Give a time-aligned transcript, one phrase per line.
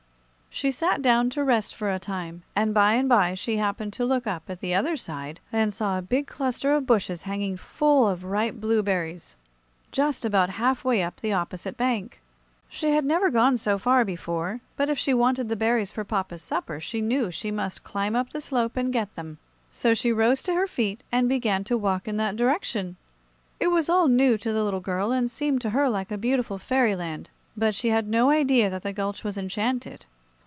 [0.53, 4.03] She sat down to rest for a time, and by and by she happened to
[4.05, 8.05] look up at the other side and saw a big cluster of bushes hanging full
[8.05, 9.37] of ripe blueberries
[9.93, 12.19] just about half way up the opposite bank.
[12.67, 16.41] She had never gone so far before, but if she wanted the berries for papa's
[16.43, 19.37] supper she knew she must climb up the slope and get them;
[19.71, 22.97] so she rose to her feet and began to walk in that direction.
[23.61, 26.57] It was all new to the little girl, and seemed to her like a beautiful
[26.57, 30.05] fairyland; but she had no idea that the gulch was enchanted.